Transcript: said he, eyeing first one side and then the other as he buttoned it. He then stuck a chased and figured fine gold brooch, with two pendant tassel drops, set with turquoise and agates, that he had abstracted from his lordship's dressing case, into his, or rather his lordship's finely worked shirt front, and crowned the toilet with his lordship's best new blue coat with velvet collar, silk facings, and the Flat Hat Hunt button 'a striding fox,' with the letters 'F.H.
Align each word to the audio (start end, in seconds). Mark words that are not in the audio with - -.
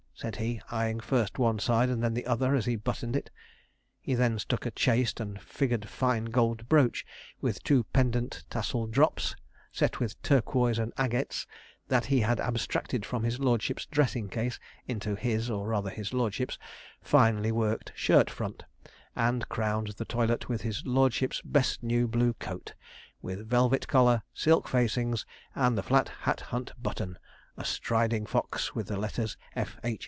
said 0.13 0.35
he, 0.35 0.61
eyeing 0.69 0.99
first 0.99 1.39
one 1.39 1.57
side 1.57 1.89
and 1.89 2.03
then 2.03 2.13
the 2.13 2.27
other 2.27 2.53
as 2.53 2.65
he 2.67 2.75
buttoned 2.75 3.15
it. 3.15 3.31
He 3.99 4.13
then 4.13 4.37
stuck 4.37 4.67
a 4.67 4.69
chased 4.69 5.19
and 5.19 5.41
figured 5.41 5.89
fine 5.89 6.25
gold 6.25 6.69
brooch, 6.69 7.03
with 7.41 7.63
two 7.63 7.85
pendant 7.85 8.43
tassel 8.47 8.85
drops, 8.85 9.35
set 9.71 9.99
with 9.99 10.21
turquoise 10.21 10.77
and 10.77 10.93
agates, 10.95 11.47
that 11.87 12.05
he 12.05 12.19
had 12.19 12.39
abstracted 12.39 13.03
from 13.03 13.23
his 13.23 13.39
lordship's 13.39 13.87
dressing 13.87 14.29
case, 14.29 14.59
into 14.87 15.15
his, 15.15 15.49
or 15.49 15.65
rather 15.65 15.89
his 15.89 16.13
lordship's 16.13 16.59
finely 17.01 17.51
worked 17.51 17.91
shirt 17.95 18.29
front, 18.29 18.61
and 19.15 19.49
crowned 19.49 19.87
the 19.97 20.05
toilet 20.05 20.47
with 20.47 20.61
his 20.61 20.85
lordship's 20.85 21.41
best 21.43 21.81
new 21.81 22.07
blue 22.07 22.33
coat 22.33 22.75
with 23.23 23.49
velvet 23.49 23.87
collar, 23.87 24.21
silk 24.35 24.67
facings, 24.67 25.25
and 25.55 25.75
the 25.75 25.81
Flat 25.81 26.09
Hat 26.09 26.41
Hunt 26.41 26.73
button 26.79 27.17
'a 27.57 27.65
striding 27.65 28.27
fox,' 28.27 28.75
with 28.75 28.85
the 28.85 28.97
letters 28.97 29.35
'F.H. 29.55 29.97